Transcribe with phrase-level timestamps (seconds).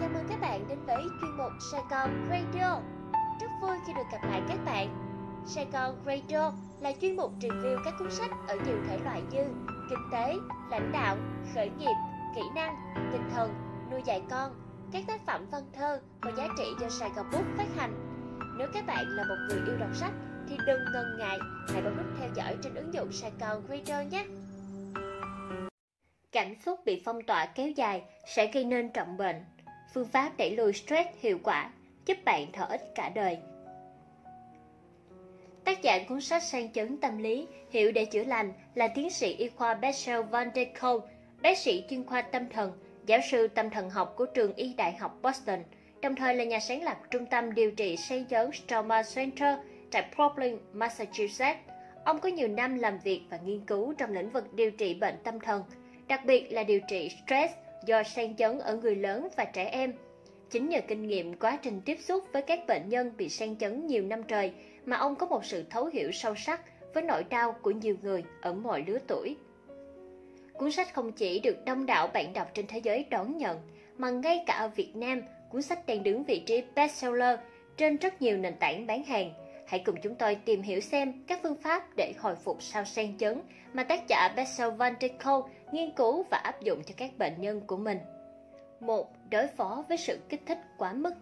[0.00, 2.78] Chào mừng các bạn đến với chuyên mục Sài Gòn Radio.
[3.40, 4.88] Rất vui khi được gặp lại các bạn.
[5.46, 9.44] Sài Gòn Radio là chuyên mục review các cuốn sách ở nhiều thể loại như
[9.90, 10.34] kinh tế,
[10.70, 11.16] lãnh đạo,
[11.54, 11.94] khởi nghiệp,
[12.34, 12.76] kỹ năng,
[13.12, 13.54] tinh thần,
[13.90, 14.54] nuôi dạy con,
[14.92, 17.94] các tác phẩm văn thơ có giá trị do Sài Gòn Book phát hành.
[18.58, 20.12] Nếu các bạn là một người yêu đọc sách
[20.48, 21.38] thì đừng ngần ngại,
[21.72, 24.26] hãy bấm nút theo dõi trên ứng dụng Sài Gòn Radio nhé.
[26.32, 29.36] Cảm xúc bị phong tỏa kéo dài sẽ gây nên trọng bệnh.
[29.94, 31.70] Phương pháp đẩy lùi stress hiệu quả
[32.06, 33.38] giúp bạn thở ít cả đời.
[35.64, 39.34] Tác giả cuốn sách sang chấn tâm lý Hiểu để chữa lành là tiến sĩ
[39.34, 41.04] y khoa Bessel van der Kolk,
[41.42, 42.72] bác sĩ chuyên khoa tâm thần,
[43.06, 45.58] giáo sư tâm thần học của trường y đại học Boston,
[46.02, 49.58] đồng thời là nhà sáng lập trung tâm điều trị sang chấn Trauma Center
[49.90, 51.60] tại Portland, Massachusetts.
[52.04, 55.14] Ông có nhiều năm làm việc và nghiên cứu trong lĩnh vực điều trị bệnh
[55.24, 55.62] tâm thần,
[56.08, 57.54] đặc biệt là điều trị stress
[57.86, 59.92] do sang chấn ở người lớn và trẻ em.
[60.50, 63.86] Chính nhờ kinh nghiệm quá trình tiếp xúc với các bệnh nhân bị sang chấn
[63.86, 64.52] nhiều năm trời
[64.86, 66.60] mà ông có một sự thấu hiểu sâu sắc
[66.94, 69.36] với nỗi đau của nhiều người ở mọi lứa tuổi.
[70.52, 73.58] Cuốn sách không chỉ được đông đảo bạn đọc trên thế giới đón nhận,
[73.98, 77.38] mà ngay cả ở Việt Nam, cuốn sách đang đứng vị trí bestseller
[77.76, 79.41] trên rất nhiều nền tảng bán hàng.
[79.72, 83.18] Hãy cùng chúng tôi tìm hiểu xem các phương pháp để hồi phục sau sen
[83.18, 83.40] chấn
[83.72, 87.40] mà tác giả Bessel van der Kolk nghiên cứu và áp dụng cho các bệnh
[87.40, 87.98] nhân của mình.
[88.80, 89.12] 1.
[89.30, 91.14] Đối phó với sự kích thích quá mức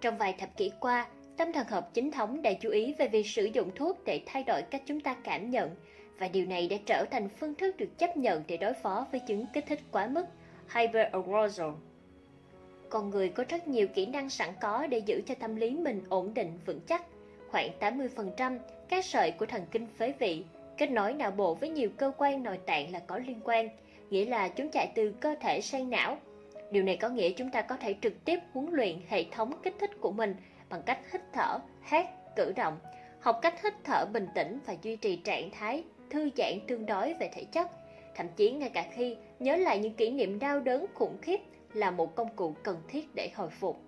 [0.00, 3.26] Trong vài thập kỷ qua, tâm thần học chính thống đã chú ý về việc
[3.26, 5.70] sử dụng thuốc để thay đổi cách chúng ta cảm nhận
[6.18, 9.20] và điều này đã trở thành phương thức được chấp nhận để đối phó với
[9.20, 10.24] chứng kích thích quá mức
[10.74, 11.70] hyperarousal.
[12.90, 16.02] Con người có rất nhiều kỹ năng sẵn có để giữ cho tâm lý mình
[16.08, 17.02] ổn định vững chắc.
[17.50, 18.58] Khoảng 80%
[18.88, 20.44] các sợi của thần kinh phế vị
[20.78, 23.68] kết nối não bộ với nhiều cơ quan nội tạng là có liên quan,
[24.10, 26.18] nghĩa là chúng chạy từ cơ thể sang não.
[26.70, 29.74] Điều này có nghĩa chúng ta có thể trực tiếp huấn luyện hệ thống kích
[29.80, 30.34] thích của mình
[30.68, 32.78] bằng cách hít thở, hát, cử động,
[33.20, 37.14] học cách hít thở bình tĩnh và duy trì trạng thái thư giãn tương đối
[37.14, 37.70] về thể chất.
[38.14, 41.40] Thậm chí ngay cả khi nhớ lại những kỷ niệm đau đớn khủng khiếp
[41.74, 43.80] là một công cụ cần thiết để hồi phục.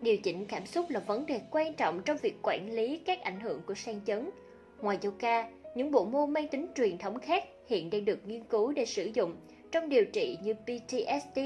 [0.00, 3.40] Điều chỉnh cảm xúc là vấn đề quan trọng trong việc quản lý các ảnh
[3.40, 4.30] hưởng của sang chấn.
[4.80, 8.72] Ngoài yoga, những bộ môn mang tính truyền thống khác hiện đang được nghiên cứu
[8.72, 9.36] để sử dụng
[9.72, 11.38] trong điều trị như PTSD,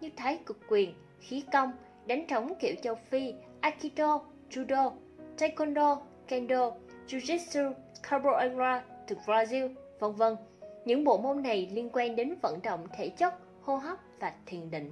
[0.00, 1.72] như thái cực quyền, khí công,
[2.06, 4.92] đánh trống kiểu châu Phi, Aikido, Judo,
[5.38, 5.96] Taekwondo,
[6.28, 6.72] Kendo,
[7.08, 7.72] Jiu-Jitsu,
[8.10, 10.36] Capoeira từ Brazil, vân vân.
[10.84, 14.70] Những bộ môn này liên quan đến vận động thể chất, hô hấp và thiền
[14.70, 14.90] định.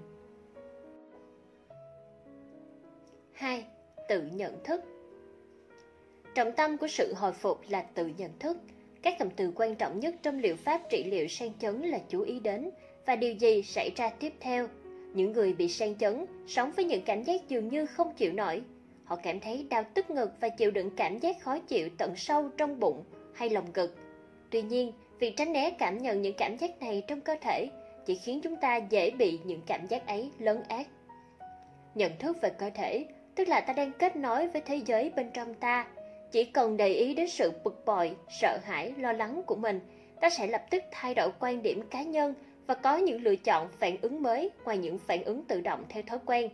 [3.33, 3.65] 2.
[4.09, 4.83] Tự nhận thức
[6.35, 8.57] Trọng tâm của sự hồi phục là tự nhận thức.
[9.03, 12.21] Các cụm từ quan trọng nhất trong liệu pháp trị liệu sang chấn là chú
[12.21, 12.71] ý đến
[13.07, 14.69] và điều gì xảy ra tiếp theo.
[15.15, 18.63] Những người bị sang chấn sống với những cảm giác dường như không chịu nổi.
[19.05, 22.49] Họ cảm thấy đau tức ngực và chịu đựng cảm giác khó chịu tận sâu
[22.57, 23.05] trong bụng
[23.35, 23.95] hay lồng ngực.
[24.51, 27.71] Tuy nhiên, việc tránh né cảm nhận những cảm giác này trong cơ thể
[28.09, 30.87] chỉ khiến chúng ta dễ bị những cảm giác ấy lấn át.
[31.95, 35.31] Nhận thức về cơ thể, tức là ta đang kết nối với thế giới bên
[35.35, 35.87] trong ta.
[36.33, 39.81] Chỉ cần để ý đến sự bực bội, sợ hãi, lo lắng của mình,
[40.21, 42.35] ta sẽ lập tức thay đổi quan điểm cá nhân
[42.67, 46.03] và có những lựa chọn phản ứng mới ngoài những phản ứng tự động theo
[46.03, 46.51] thói quen.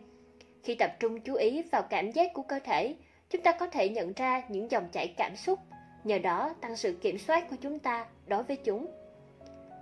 [0.62, 2.94] Khi tập trung chú ý vào cảm giác của cơ thể,
[3.31, 5.59] chúng ta có thể nhận ra những dòng chảy cảm xúc,
[6.04, 8.86] nhờ đó tăng sự kiểm soát của chúng ta đối với chúng.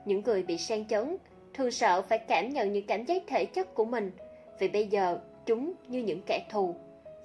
[0.04, 1.16] Những người bị sang chấn
[1.54, 4.10] thường sợ phải cảm nhận những cảm giác thể chất của mình,
[4.58, 6.74] vì bây giờ chúng như những kẻ thù.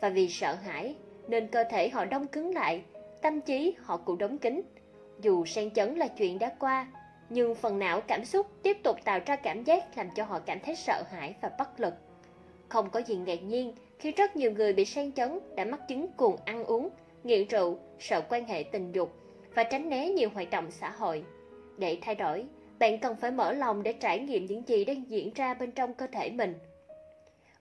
[0.01, 0.95] Và vì sợ hãi,
[1.27, 2.81] nên cơ thể họ đông cứng lại,
[3.21, 4.61] tâm trí họ cũng đóng kín.
[5.21, 6.87] Dù sang chấn là chuyện đã qua,
[7.29, 10.59] nhưng phần não cảm xúc tiếp tục tạo ra cảm giác làm cho họ cảm
[10.59, 11.93] thấy sợ hãi và bất lực.
[12.69, 16.07] Không có gì ngạc nhiên khi rất nhiều người bị sang chấn đã mắc chứng
[16.07, 16.89] cuồng ăn uống,
[17.23, 19.13] nghiện rượu, sợ quan hệ tình dục
[19.55, 21.23] và tránh né nhiều hoạt động xã hội.
[21.77, 22.45] Để thay đổi,
[22.79, 25.93] bạn cần phải mở lòng để trải nghiệm những gì đang diễn ra bên trong
[25.93, 26.53] cơ thể mình.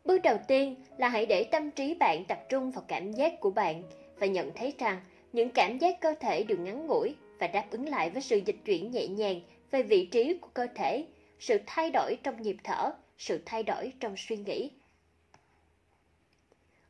[0.05, 3.51] Bước đầu tiên là hãy để tâm trí bạn tập trung vào cảm giác của
[3.51, 3.83] bạn
[4.19, 5.01] và nhận thấy rằng
[5.33, 8.57] những cảm giác cơ thể đều ngắn ngủi và đáp ứng lại với sự dịch
[8.65, 9.41] chuyển nhẹ nhàng
[9.71, 11.07] về vị trí của cơ thể,
[11.39, 14.71] sự thay đổi trong nhịp thở, sự thay đổi trong suy nghĩ.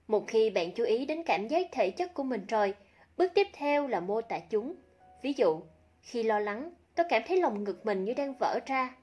[0.08, 2.75] Một khi bạn chú ý đến cảm giác thể chất của mình rồi,
[3.17, 4.75] bước tiếp theo là mô tả chúng.
[5.23, 5.61] Ví dụ,
[6.02, 8.94] khi lo lắng, tôi cảm thấy lòng ngực mình như đang vỡ ra.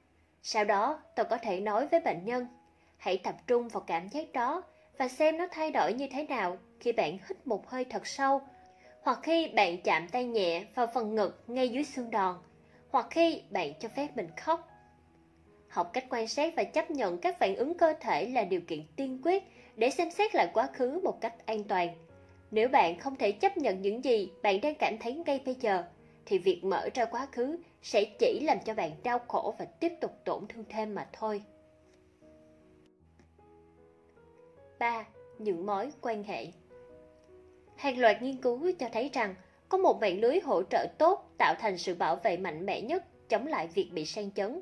[0.42, 2.46] Sau đó, tôi có thể nói với bệnh nhân,
[2.96, 4.62] hãy tập trung vào cảm giác đó
[4.98, 8.40] và xem nó thay đổi như thế nào khi bạn hít một hơi thật sâu,
[9.02, 12.36] hoặc khi bạn chạm tay nhẹ vào phần ngực ngay dưới xương đòn,
[12.90, 14.68] hoặc khi bạn cho phép mình khóc.
[15.68, 18.82] Học cách quan sát và chấp nhận các phản ứng cơ thể là điều kiện
[18.96, 19.42] tiên quyết
[19.76, 21.88] để xem xét lại quá khứ một cách an toàn.
[22.50, 25.84] Nếu bạn không thể chấp nhận những gì bạn đang cảm thấy ngay bây giờ,
[26.26, 29.92] thì việc mở ra quá khứ sẽ chỉ làm cho bạn đau khổ và tiếp
[30.00, 31.42] tục tổn thương thêm mà thôi.
[34.78, 35.06] 3.
[35.38, 36.46] Những mối quan hệ
[37.76, 39.34] Hàng loạt nghiên cứu cho thấy rằng
[39.68, 43.28] có một mạng lưới hỗ trợ tốt tạo thành sự bảo vệ mạnh mẽ nhất
[43.28, 44.60] chống lại việc bị sang chấn.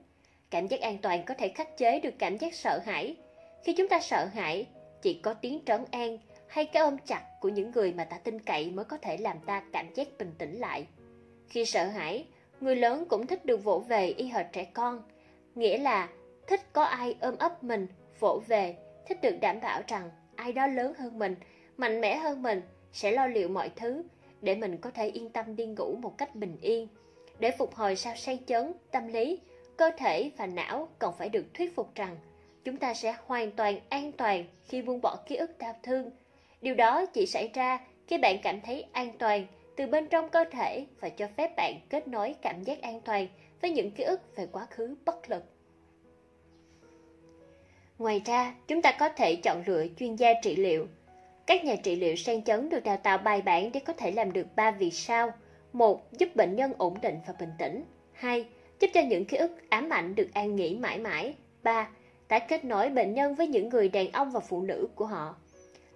[0.51, 3.17] Cảm giác an toàn có thể khắc chế được cảm giác sợ hãi.
[3.65, 4.67] Khi chúng ta sợ hãi,
[5.03, 6.19] chỉ có tiếng trấn an
[6.49, 9.37] hay cái ôm chặt của những người mà ta tin cậy mới có thể làm
[9.47, 10.87] ta cảm giác bình tĩnh lại.
[11.53, 12.25] Khi sợ hãi,
[12.61, 15.03] người lớn cũng thích được vỗ về y hệt trẻ con,
[15.55, 16.09] nghĩa là
[16.47, 17.87] thích có ai ôm ấp mình,
[18.21, 18.77] vỗ về,
[19.07, 21.37] thích được đảm bảo rằng ai đó lớn hơn mình,
[21.77, 22.63] mạnh mẽ hơn mình
[22.93, 24.03] sẽ lo liệu mọi thứ
[24.41, 26.89] để mình có thể yên tâm đi ngủ một cách bình yên.
[27.39, 29.41] Để phục hồi sau say chấn, tâm lý,
[29.77, 32.17] cơ thể và não còn phải được thuyết phục rằng
[32.65, 36.11] chúng ta sẽ hoàn toàn an toàn khi buông bỏ ký ức đau thương.
[36.61, 39.47] Điều đó chỉ xảy ra khi bạn cảm thấy an toàn
[39.77, 43.27] từ bên trong cơ thể và cho phép bạn kết nối cảm giác an toàn
[43.61, 45.45] với những ký ức về quá khứ bất lực.
[47.99, 50.87] Ngoài ra, chúng ta có thể chọn lựa chuyên gia trị liệu.
[51.47, 54.33] Các nhà trị liệu sang chấn được đào tạo bài bản để có thể làm
[54.33, 55.33] được ba việc sau.
[55.73, 57.85] một Giúp bệnh nhân ổn định và bình tĩnh.
[58.13, 58.47] 2.
[58.81, 61.35] Giúp cho những ký ức ám ảnh được an nghỉ mãi mãi.
[61.63, 61.89] 3.
[62.29, 65.37] Tái kết nối bệnh nhân với những người đàn ông và phụ nữ của họ.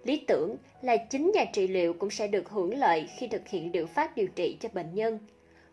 [0.07, 3.71] Lý tưởng là chính nhà trị liệu cũng sẽ được hưởng lợi khi thực hiện
[3.73, 5.19] liệu pháp điều trị cho bệnh nhân.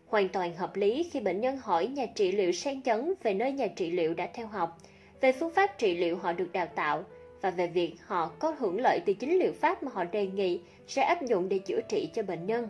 [0.07, 3.51] Hoàn toàn hợp lý khi bệnh nhân hỏi nhà trị liệu sang chấn về nơi
[3.51, 4.77] nhà trị liệu đã theo học,
[5.21, 7.03] về phương pháp trị liệu họ được đào tạo
[7.41, 10.59] và về việc họ có hưởng lợi từ chính liệu pháp mà họ đề nghị
[10.87, 12.67] sẽ áp dụng để chữa trị cho bệnh nhân.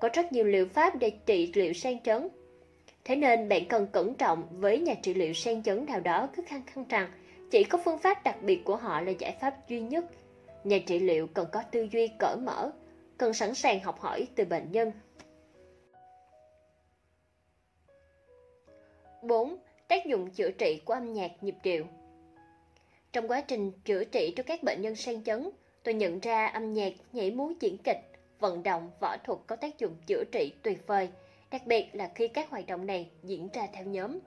[0.00, 2.28] Có rất nhiều liệu pháp để trị liệu sang chấn.
[3.04, 6.42] Thế nên bạn cần cẩn trọng với nhà trị liệu sang chấn nào đó cứ
[6.46, 7.08] khăng khăng rằng
[7.50, 10.04] chỉ có phương pháp đặc biệt của họ là giải pháp duy nhất
[10.68, 12.70] Nhà trị liệu cần có tư duy cởi mở,
[13.18, 14.92] cần sẵn sàng học hỏi từ bệnh nhân.
[19.22, 19.56] 4.
[19.88, 21.84] Tác dụng chữa trị của âm nhạc nhịp điệu
[23.12, 25.50] Trong quá trình chữa trị cho các bệnh nhân sang chấn,
[25.82, 28.00] tôi nhận ra âm nhạc, nhảy múa diễn kịch,
[28.40, 31.08] vận động, võ thuật có tác dụng chữa trị tuyệt vời,
[31.50, 34.18] đặc biệt là khi các hoạt động này diễn ra theo nhóm.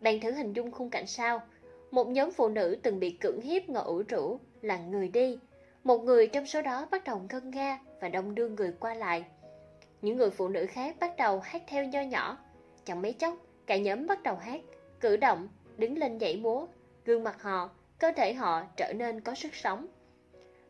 [0.00, 1.40] Bạn thử hình dung khung cảnh sau.
[1.90, 5.38] Một nhóm phụ nữ từng bị cưỡng hiếp ngồi ủ rũ là người đi,
[5.84, 9.24] một người trong số đó bắt đầu ngân nga và đông đưa người qua lại.
[10.02, 12.38] Những người phụ nữ khác bắt đầu hát theo nho nhỏ.
[12.84, 13.34] Chẳng mấy chốc,
[13.66, 14.60] cả nhóm bắt đầu hát,
[15.00, 16.66] cử động, đứng lên nhảy múa.
[17.04, 19.86] Gương mặt họ, cơ thể họ trở nên có sức sống.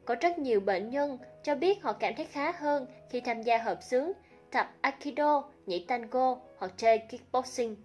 [0.04, 3.58] Có rất nhiều bệnh nhân cho biết họ cảm thấy khá hơn khi tham gia
[3.58, 4.12] hợp xướng,
[4.50, 7.76] tập Aikido, nhảy tango hoặc chơi kickboxing.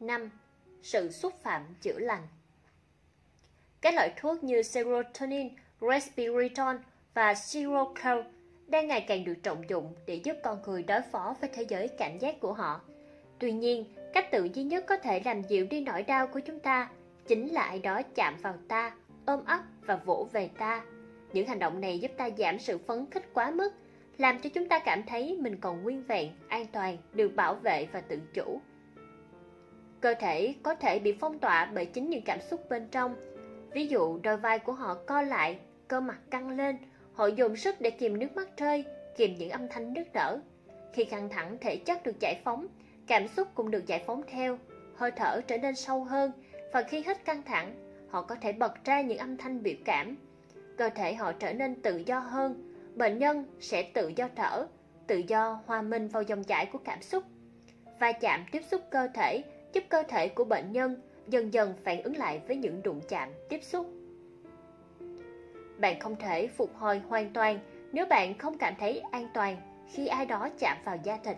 [0.00, 0.30] năm
[0.82, 2.22] sự xúc phạm chữa lành.
[3.80, 5.48] Các loại thuốc như serotonin,
[5.80, 6.78] respiriton
[7.14, 8.18] và Seroquel
[8.66, 11.88] đang ngày càng được trọng dụng để giúp con người đối phó với thế giới
[11.88, 12.80] cảm giác của họ.
[13.38, 16.60] Tuy nhiên, cách tự duy nhất có thể làm dịu đi nỗi đau của chúng
[16.60, 16.88] ta
[17.26, 18.92] chính là ai đó chạm vào ta,
[19.26, 20.82] ôm ấp và vỗ về ta.
[21.32, 23.70] Những hành động này giúp ta giảm sự phấn khích quá mức,
[24.18, 27.86] làm cho chúng ta cảm thấy mình còn nguyên vẹn, an toàn, được bảo vệ
[27.92, 28.60] và tự chủ.
[30.00, 33.16] Cơ thể có thể bị phong tỏa bởi chính những cảm xúc bên trong.
[33.72, 36.76] Ví dụ đôi vai của họ co lại, cơ mặt căng lên,
[37.12, 38.84] họ dùng sức để kìm nước mắt rơi,
[39.16, 40.40] kìm những âm thanh nức nở.
[40.92, 42.66] Khi căng thẳng thể chất được giải phóng,
[43.06, 44.58] cảm xúc cũng được giải phóng theo,
[44.96, 46.32] hơi thở trở nên sâu hơn
[46.72, 47.74] và khi hết căng thẳng,
[48.10, 50.16] họ có thể bật ra những âm thanh biểu cảm.
[50.76, 54.66] Cơ thể họ trở nên tự do hơn, bệnh nhân sẽ tự do thở,
[55.06, 57.24] tự do hòa mình vào dòng chảy của cảm xúc.
[58.00, 59.42] Va chạm tiếp xúc cơ thể
[59.72, 63.28] giúp cơ thể của bệnh nhân dần dần phản ứng lại với những đụng chạm
[63.48, 63.86] tiếp xúc.
[65.78, 67.58] Bạn không thể phục hồi hoàn toàn
[67.92, 69.56] nếu bạn không cảm thấy an toàn
[69.92, 71.36] khi ai đó chạm vào da thịt.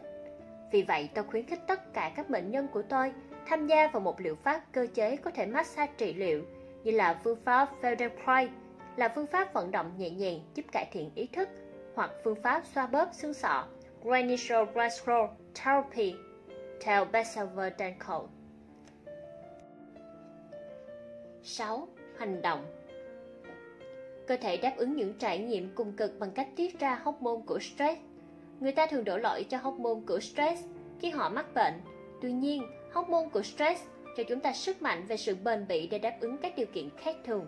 [0.72, 3.12] Vì vậy, tôi khuyến khích tất cả các bệnh nhân của tôi
[3.46, 6.44] tham gia vào một liệu pháp cơ chế có thể massage trị liệu
[6.84, 8.48] như là phương pháp Feldenkrais
[8.96, 11.48] là phương pháp vận động nhẹ nhàng giúp cải thiện ý thức
[11.94, 13.64] hoặc phương pháp xoa bóp xương sọ
[14.02, 16.14] Granitional Glasgow Therapy
[16.82, 18.16] theo Bessever Dankel.
[21.42, 21.88] 6.
[22.18, 22.64] Hành động
[24.26, 27.58] Cơ thể đáp ứng những trải nghiệm cùng cực bằng cách tiết ra hormone của
[27.58, 28.00] stress.
[28.60, 30.64] Người ta thường đổ lỗi cho hormone của stress
[31.00, 31.74] khi họ mắc bệnh.
[32.22, 32.62] Tuy nhiên,
[32.92, 33.82] hormone của stress
[34.16, 36.88] cho chúng ta sức mạnh về sự bền bỉ để đáp ứng các điều kiện
[36.96, 37.46] khác thường.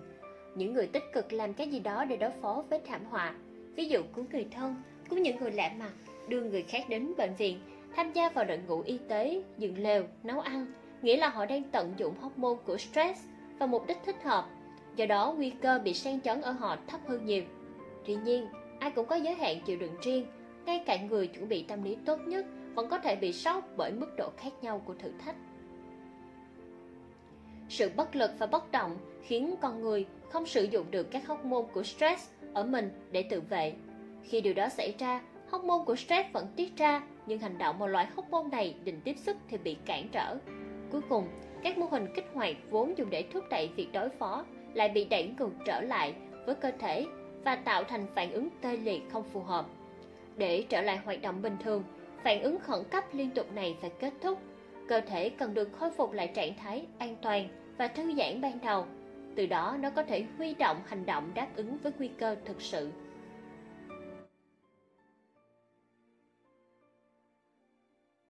[0.54, 3.34] Những người tích cực làm cái gì đó để đối phó với thảm họa,
[3.74, 4.74] ví dụ cứu người thân,
[5.10, 5.92] cứu những người lạ mặt,
[6.28, 7.60] đưa người khác đến bệnh viện
[7.96, 10.66] tham gia vào đội ngũ y tế, dựng lều, nấu ăn,
[11.02, 13.24] nghĩa là họ đang tận dụng hormone của stress
[13.58, 14.48] và mục đích thích hợp.
[14.96, 17.42] Do đó, nguy cơ bị sang chấn ở họ thấp hơn nhiều.
[18.06, 18.46] Tuy nhiên,
[18.78, 20.26] ai cũng có giới hạn chịu đựng riêng,
[20.66, 23.92] ngay cả người chuẩn bị tâm lý tốt nhất vẫn có thể bị sốc bởi
[23.92, 25.36] mức độ khác nhau của thử thách.
[27.68, 31.66] Sự bất lực và bất động khiến con người không sử dụng được các hormone
[31.72, 33.72] của stress ở mình để tự vệ.
[34.22, 35.20] Khi điều đó xảy ra,
[35.50, 39.14] hormone của stress vẫn tiết ra, nhưng hành động một loại hormone này định tiếp
[39.18, 40.36] sức thì bị cản trở.
[40.92, 41.28] Cuối cùng,
[41.62, 45.04] các mô hình kích hoạt vốn dùng để thúc đẩy việc đối phó lại bị
[45.04, 46.14] đẩy ngược trở lại
[46.46, 47.06] với cơ thể
[47.44, 49.66] và tạo thành phản ứng tê liệt không phù hợp.
[50.36, 51.84] Để trở lại hoạt động bình thường,
[52.24, 54.38] phản ứng khẩn cấp liên tục này phải kết thúc.
[54.88, 58.58] Cơ thể cần được khôi phục lại trạng thái an toàn và thư giãn ban
[58.60, 58.86] đầu.
[59.36, 62.62] Từ đó nó có thể huy động hành động đáp ứng với nguy cơ thực
[62.62, 62.90] sự